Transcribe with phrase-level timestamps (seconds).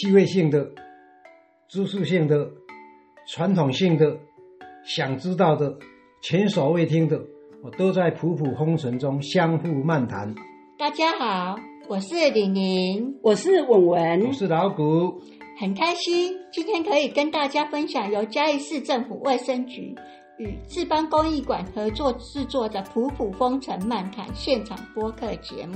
[0.00, 0.64] 趣味性的、
[1.68, 2.48] 知识性的、
[3.26, 4.16] 传统性的、
[4.84, 5.76] 想知道的、
[6.22, 7.20] 前所未听的，
[7.64, 10.32] 我都在普普风尘中相互漫谈。
[10.78, 11.56] 大家好，
[11.88, 15.20] 我是李宁，我是文文，我是老谷。
[15.58, 19.96] 很开心今天可以跟大家分享由嘉义市政府卫生局。
[20.38, 25.74] 与志邦公益馆合作制作的《普普风尘漫谈》现场播客节目。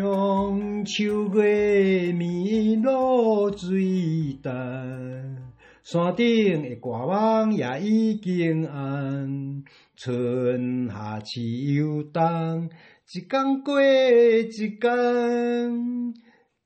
[0.00, 5.52] 中秋月明露水淡，
[5.82, 9.62] 山顶的歌网也已经暗。
[9.94, 12.70] 春夏秋冬，
[13.12, 16.14] 一天过一天。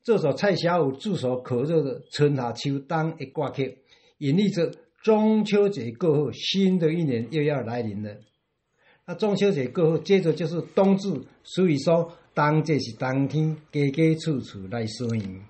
[0.04, 3.78] 这首蔡小五炙手可热的春夏秋冬的歌曲，
[4.18, 4.70] 隐喻着。
[5.02, 8.16] 中秋节过后，新的一年又要来临了。
[9.06, 11.08] 那中秋节过后，接着就是冬至，
[11.45, 15.40] 所以说当这是当天，家家处处来说迎。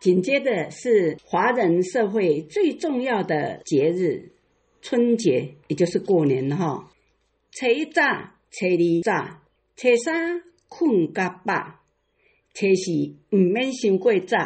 [0.00, 4.32] 紧接着是华人社会最重要的节日——
[4.80, 6.90] 春节，也就是过年哈。
[7.50, 8.02] 初一早，
[8.50, 9.42] 初二早，
[9.76, 11.82] 初三困甲饱，
[12.54, 14.38] 初四唔免想过早，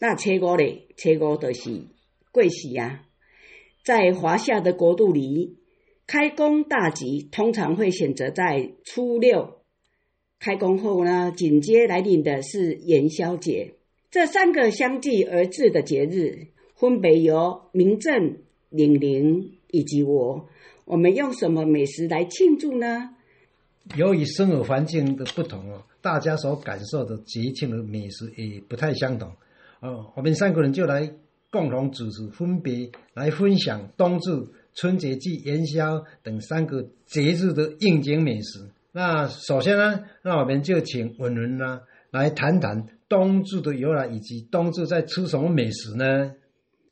[0.00, 1.82] 那初五咧，初五就是
[2.32, 3.02] 过时啊。
[3.84, 5.58] 在华夏的国度里，
[6.06, 9.60] 开工大吉通常会选择在初六。
[10.38, 13.74] 开工后呢，紧接来临的是元宵节。
[14.10, 18.38] 这三个相继而至的节日，分别由明正、
[18.70, 20.48] 玲玲以及我，
[20.84, 23.10] 我们用什么美食来庆祝呢？
[23.96, 29.30] 由于生活环境的不同哦，大家所感受的节庆的美食也不太相同。
[29.80, 31.14] 哦，我们三个人就来。
[31.50, 38.68] 共同主持，分别来分享冬至、春节及元宵等三个节日的应景美食。
[38.94, 41.80] 那首先呢，那我们就请文文呢
[42.12, 46.32] 来谈谈冬至的由来，以及冬至在吃什么美食呢？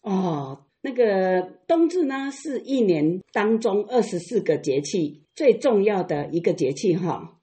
[0.01, 7.39] 哦，那个冬至呢，是一年当中二十四个节气最重要的一个节气哈。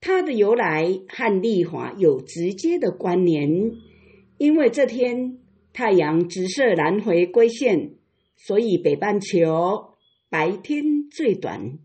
[0.00, 3.70] 它的由来和立华有直接的关联，
[4.38, 5.38] 因为这天。
[5.74, 7.94] 太阳直射南回归线，
[8.36, 9.94] 所以北半球
[10.28, 11.78] 白天最短，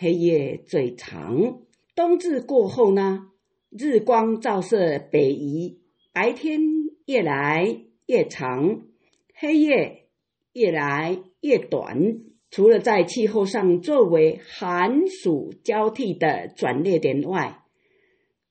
[0.00, 1.60] 黑夜最长。
[1.94, 3.26] 冬至过后呢，
[3.68, 5.78] 日光照射北移，
[6.14, 6.58] 白天
[7.04, 8.86] 越来越长，
[9.34, 10.06] 黑夜
[10.54, 12.22] 越来越短。
[12.50, 17.60] 除了在气候上作为寒暑交替的转捩点外，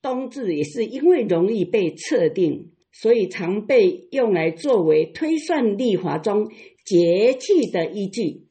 [0.00, 2.70] 冬至也是因为容易被测定。
[2.92, 6.50] 所以常被用来作为推算历法中
[6.84, 8.46] 节气的依据。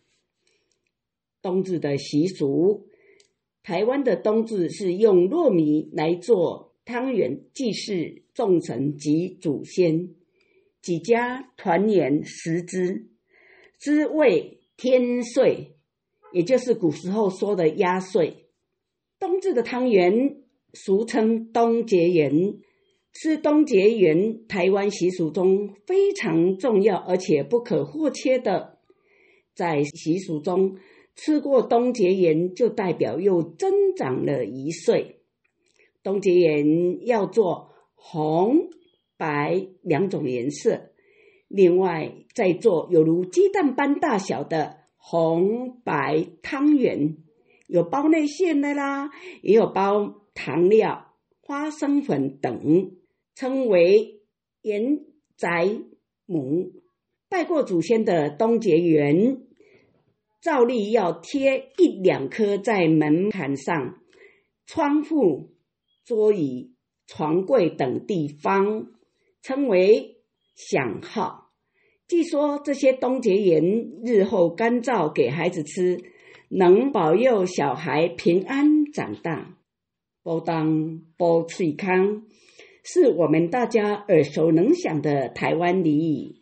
[1.42, 2.89] 冬至的习俗，
[3.70, 10.10] 台湾的冬至是用糯米来做汤圆，祭祀众神及祖先，
[10.82, 13.10] 几家团圆食之，
[13.78, 15.76] 之谓天岁，
[16.34, 18.48] 也就是古时候说的压岁。
[19.20, 20.38] 冬至的汤圆
[20.74, 22.56] 俗称冬节圆。
[23.14, 28.80] 吃冬节圆，台湾习俗中非常重要而且不可或缺的。
[29.54, 30.78] 在习俗中，
[31.16, 35.22] 吃过冬节圆就代表又增长了一岁。
[36.02, 38.70] 冬节圆要做红、
[39.18, 40.92] 白两种颜色，
[41.48, 47.18] 另外再做有如鸡蛋般大小的红白汤圆，
[47.68, 49.10] 有包内馅的啦，
[49.42, 52.92] 也有包糖料、花生粉等。
[53.36, 54.22] 称为
[54.64, 55.06] 元
[55.38, 55.80] 宅
[56.26, 56.74] 母，
[57.30, 59.44] 拜过祖先的冬节圆，
[60.42, 64.00] 照例要贴一两颗在门槛上、
[64.66, 65.52] 窗户、
[66.06, 66.74] 桌椅、
[67.08, 68.88] 床柜等地方，
[69.42, 70.18] 称为
[70.56, 71.52] 响号。
[72.08, 73.64] 据说这些冬节盐
[74.04, 76.02] 日后干燥给孩子吃，
[76.50, 79.58] 能保佑小孩平安长大，
[80.24, 82.24] 保当保健康。
[82.82, 86.39] 是我们大家耳熟能详的台湾俚语，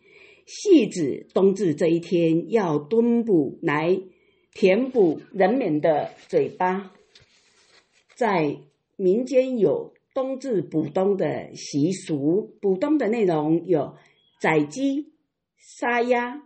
[0.48, 4.00] 戏子冬至这一天要蹲补来
[4.54, 6.90] 填补人民的嘴巴。
[8.16, 8.56] 在
[8.96, 13.94] 民间有冬至补冬的习俗，补冬的内容有
[14.40, 15.12] 宰鸡、
[15.58, 16.42] 杀鸭、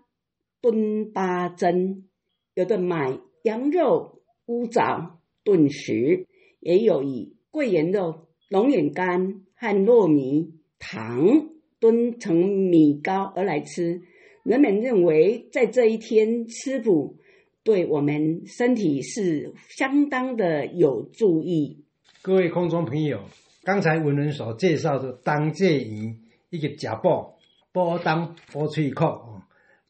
[0.60, 2.08] 炖八珍，
[2.54, 6.26] 有的买羊肉、乌枣炖食，
[6.58, 9.44] 也有以桂圆肉、龙眼干。
[9.54, 11.51] 和糯米糖
[11.82, 14.02] 炖成米糕而来吃，
[14.44, 17.16] 人们认为在这一天吃补，
[17.64, 21.84] 对我们身体是相当的有助益。
[22.22, 23.24] 各位空中朋友，
[23.64, 26.14] 刚才文人所介绍的当节鱼
[26.50, 27.36] 一个假报，
[27.72, 29.42] 剥当剥脆口哦。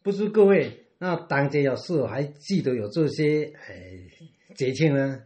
[0.03, 4.09] 不知各位那当节有是否还记得有这些诶
[4.55, 5.25] 节庆呢？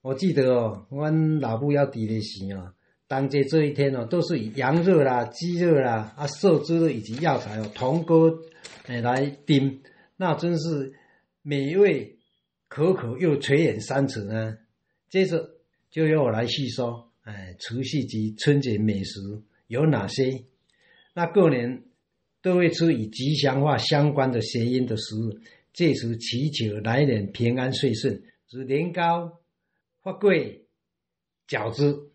[0.00, 1.10] 我记得哦，我
[1.40, 2.72] 老母要伫的时哦，
[3.08, 8.38] 当节这一天哦，都是以羊肉啦、鸡肉啦、啊瘦猪肉以及药材哦，同锅
[8.86, 9.80] 诶来炖，
[10.16, 10.92] 那真是
[11.40, 12.18] 美味
[12.68, 14.58] 可口又垂涎三尺呢。
[15.08, 15.56] 接着
[15.90, 19.20] 就由我来细说，哎，除夕及春节美食
[19.68, 20.44] 有哪些？
[21.14, 21.84] 那过年
[22.42, 25.38] 都会吃与吉祥话相关的谐音的食物，
[25.72, 28.20] 借此祈求来年平安顺遂，
[28.50, 29.40] 如年糕。
[30.00, 30.66] 花桂、
[31.48, 32.07] 饺子、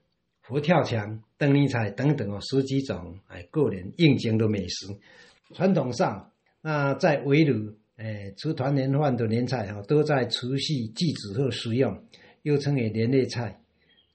[0.43, 4.87] 佛跳墙、灯泥菜等等哦，十几种哎，个人应景的美食。
[5.53, 6.31] 传统上，
[6.61, 12.03] 那在围炉哎吃团年饭的年菜哦，都在除夕祭祖后食用，
[12.41, 13.61] 又称为年夜菜。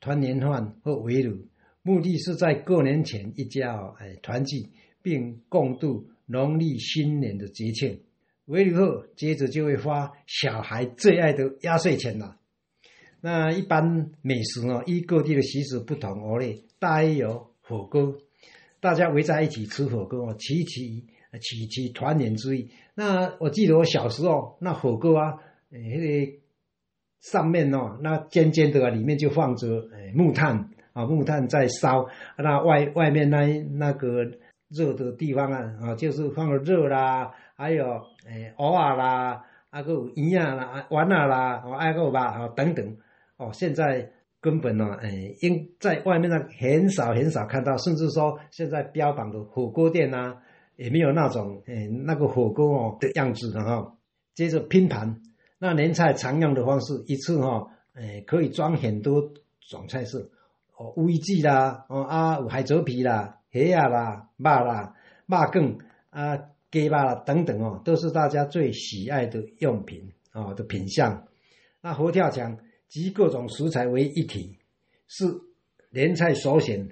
[0.00, 1.46] 团年饭或围炉，
[1.82, 4.68] 目的是在过年前一家哦哎团聚，
[5.02, 8.02] 并共度农历新年的节庆。
[8.44, 12.37] 围炉后，接着就会发小孩最爱的压岁钱了。
[13.20, 18.14] 那一般美食呢，依各地的习俗不同而类，大约有火锅，
[18.80, 21.04] 大家围在一起吃火锅哦，齐齐
[21.40, 22.70] 齐齐团圆之意。
[22.94, 25.34] 那我记得我小时候，那火锅啊，
[25.68, 26.32] 那个
[27.20, 32.06] 上面哦，那尖尖的啊里面就放着诶木炭啊，木炭在烧，
[32.36, 34.24] 那外外面那那个
[34.68, 37.84] 热的地方啊，啊就是放了热啦，还有
[38.28, 42.96] 诶藕啊啦，啊个鱼啊啦，丸啊啦，哦还个肉啊等等。
[43.38, 50.38] 哦，现在根本呢，哎，因在外面呢很少很少看到，甚至说现在标榜的火锅店呐，
[50.76, 53.96] 也没有那种哎那个火锅哦的样子的哈。
[54.34, 55.22] 接着拼盘，
[55.58, 60.30] 那年菜常用的方式，一次哈，哎可以装很多种菜式，
[60.76, 64.94] 哦乌鸡啦，哦啊海蜇皮啦，虾啊啦，肉啦，
[65.26, 65.78] 肉羹
[66.10, 66.38] 啊
[66.72, 71.24] 鸡巴啦等等哦，都是大家最喜爱的用品哦的品相。
[71.80, 72.58] 那佛跳墙。
[72.88, 74.58] 集各种食材为一体，
[75.06, 75.24] 是
[75.90, 76.88] 年菜首选。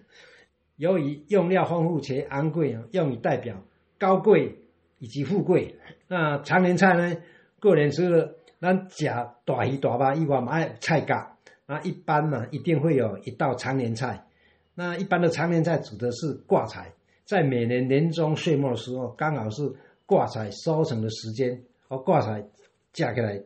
[0.77, 3.65] 由于用料丰富且昂贵，用以代表
[3.99, 4.59] 高贵
[4.99, 5.79] 以及富贵。
[6.07, 7.17] 那常年菜呢？
[7.59, 9.07] 个人吃了，咱食
[9.47, 11.39] 大鱼大肉以外，嘛爱菜价。
[11.67, 14.27] 那一般呢，一定会有一道常年菜。
[14.75, 16.93] 那一般的常年菜指的是挂彩，
[17.25, 21.65] 在每年年终岁末的时候，刚好是挂彩收成的时间。
[21.89, 22.47] 而，挂彩
[22.93, 23.43] 加起来，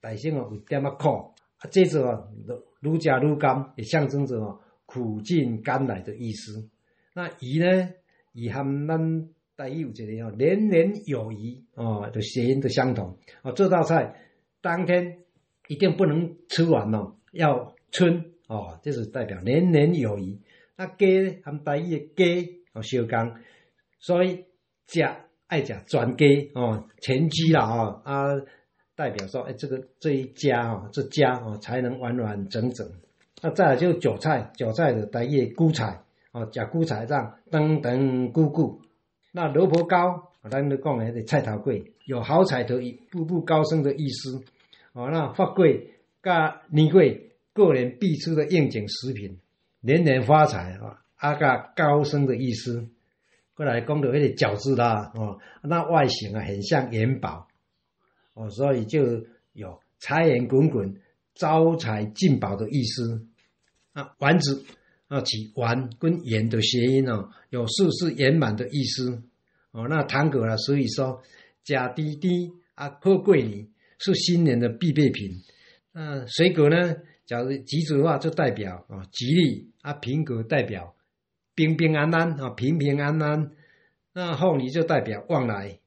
[0.00, 1.34] 大姓哦有点啊苦。
[1.58, 2.24] 啊，接着啊，
[2.80, 6.68] 愈加愈甘，也象征着哦苦尽甘来的意思。
[7.14, 7.90] 那鱼呢，
[8.32, 13.18] 鱼含咱带有这个哦年年有余哦的谐音都相同。
[13.42, 14.14] 哦，这道菜
[14.60, 15.18] 当天
[15.68, 20.38] 一定不能吃完哦，要春哦，这是代表年年有余。
[20.76, 23.34] 那鸡含带意的鸡哦相共，
[23.98, 24.44] 所以
[24.86, 25.00] 食
[25.46, 28.26] 爱食全鸡哦全鸡啦哦啊。
[28.96, 32.90] 代表说，哎，这个这一家哦，这家哦才能完完整整。
[33.42, 36.00] 那再来就是韭菜，韭菜的代叶菇菜
[36.32, 38.80] 哦，加菇菜让等等菇菇。
[39.32, 42.76] 那萝卜糕，咱都讲的菜头粿，有好彩头、
[43.10, 44.42] 步步高升的意思。
[44.94, 45.88] 哦，那发粿、
[46.22, 47.20] 加年粿，
[47.52, 49.38] 过年必吃的应景食品，
[49.82, 52.88] 年年发财啊，啊个高升的意思。
[53.54, 57.45] 过来讲到那个饺子啦，哦，那外形啊很像元宝。
[58.36, 59.24] 哦，所以就
[59.54, 61.00] 有财源滚滚、
[61.34, 63.26] 招财进宝的意思
[63.94, 64.14] 啊。
[64.18, 64.62] 丸子
[65.08, 69.22] 啊，起丸跟圆的谐音哦，有事事圆满的意思
[69.70, 69.88] 哦。
[69.88, 71.22] 那糖果了，所以说
[71.64, 75.30] 假滴滴啊，破桂林是新年的必备品。
[75.92, 80.94] 那，水果呢，假如橘子的话，就代表啊吉利啊；苹果代表
[81.54, 83.52] 平平安安啊，平平安安。
[84.12, 85.78] 那凤梨就代表旺来。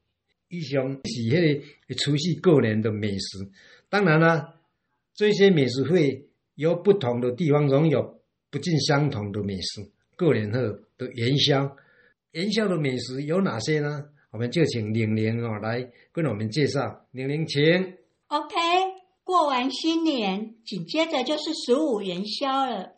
[0.50, 3.50] 以上是迄个除夕过年的美食，
[3.88, 4.56] 当然啦，
[5.14, 9.92] 这些美食会由不同的地方拥有不尽相同的美食。
[10.18, 10.60] 过年后
[10.98, 11.78] 的元宵，
[12.32, 14.06] 元宵的美食有哪些呢？
[14.32, 17.06] 我们就请玲玲哦来跟我们介绍。
[17.12, 17.64] 玲玲，请。
[18.28, 18.56] OK，
[19.24, 22.94] 过完新年，紧接着就是十五元宵了。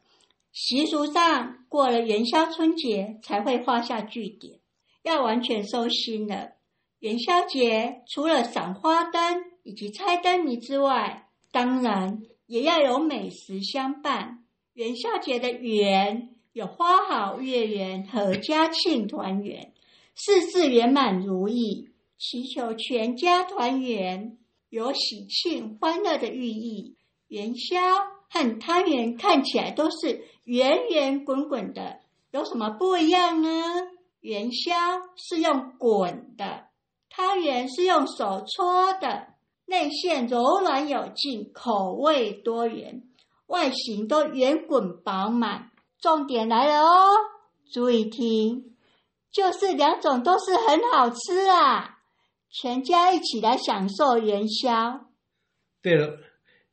[0.53, 4.59] 习俗上，过了元宵春节才会画下句点，
[5.03, 6.53] 要完全收心了。
[7.01, 14.45] 元宵节除了赏花灯以及猜灯谜之外，当然也要有美食相伴。
[14.73, 19.73] 元宵节的圆有花好月圆、和家庆团圆、
[20.13, 21.89] 事事圆满如意，
[22.19, 24.37] 祈求全家团圆，
[24.69, 26.97] 有喜庆欢乐的寓意。
[27.29, 27.79] 元宵
[28.29, 33.49] 和汤圆看起来都是圆圆滚滚的，有什么不一样呢？
[34.19, 34.71] 元宵
[35.15, 36.67] 是用滚的，
[37.13, 39.27] 汤圆是用手搓的，
[39.65, 43.03] 内馅柔软有劲，口味多元，
[43.47, 45.71] 外形都圆滚饱满。
[45.99, 47.09] 重点来了哦，
[47.71, 48.75] 注意听，
[49.29, 51.99] 就是两种都是很好吃啊！
[52.49, 55.01] 全家一起来享受元宵。
[55.81, 56.17] 对了，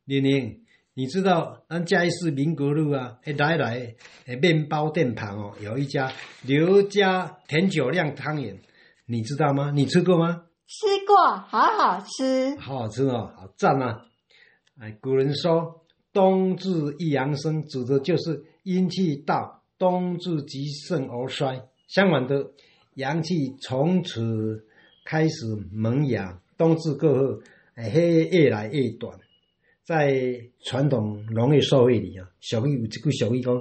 [0.05, 0.65] 玲玲，
[0.95, 3.95] 你知道咱嘉义市民国路啊，诶来来
[4.27, 8.59] 诶面包店旁哦，有一家刘家甜酒酿汤圆，
[9.11, 9.73] 你知道吗？
[9.75, 10.45] 你吃过吗？
[10.67, 12.55] 吃过，好好吃。
[12.59, 14.05] 好好吃哦，好赞啊！
[14.79, 21.59] 哎，古人说冬至一阳生，指的就是阴气到，冬至极盛而衰。
[21.87, 22.51] 相反的，
[22.97, 24.67] 阳气从此
[25.07, 27.41] 开始萌芽，冬至过后，
[27.77, 29.19] 哎，嘿越来越短。
[29.85, 33.55] 在传统农业社会里啊，俗语有一句俗语讲：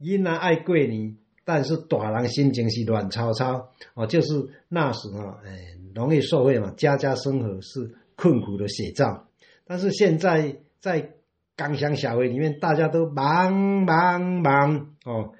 [0.00, 1.16] 囡仔爱过年，
[1.46, 4.04] 但是大人心情是乱糟糟哦。
[4.04, 4.34] 就是
[4.68, 9.28] 那时啊，哎，农业社会嘛，家家生活是困苦的写照。
[9.64, 11.12] 但是现在在
[11.54, 15.32] 刚乡社会里面，大家都忙忙忙哦，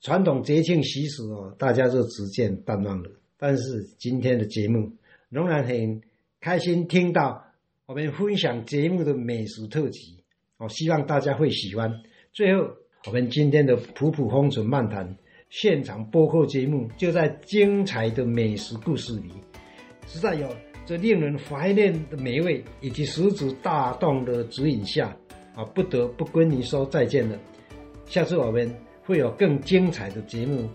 [0.00, 3.10] 传统节庆习俗哦，大家就逐渐淡忘了。
[3.38, 4.92] 但是今天的节目
[5.28, 6.02] 仍然很
[6.40, 7.44] 开心，听到。
[7.84, 10.22] 我们分享节目的美食特辑，
[10.56, 11.92] 哦，希望大家会喜欢。
[12.32, 12.70] 最后，
[13.06, 15.16] 我们今天的普普风尘漫谈
[15.52, 19.30] 现场播客节目，就在精彩的美食故事里，
[20.06, 20.48] 实在有
[20.86, 25.14] 这令人怀念的美味，以及食指大动的指引下，
[25.54, 27.38] 啊，不得不跟你说再见了。
[28.06, 30.66] 下次我们会有更精彩的节目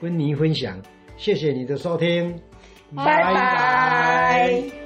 [0.00, 0.82] 跟您分享。
[1.16, 2.34] 谢谢你的收听，
[2.92, 4.83] 拜拜。